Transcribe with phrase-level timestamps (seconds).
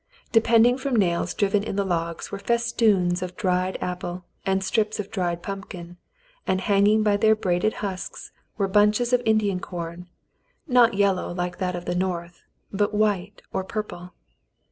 [0.31, 4.99] Depending from nails driven in the logs were fes toons of dried apple and strips
[4.99, 5.97] of dried pumpkin,
[6.47, 10.07] and hanging by their braided husks were bunches of Indian corn,
[10.65, 12.41] not yellow like that of the north,
[12.71, 14.13] but white or purple.